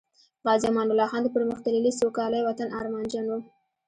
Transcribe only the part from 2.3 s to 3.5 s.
وطن ارمانجن وو